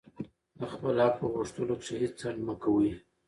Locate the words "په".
1.19-1.25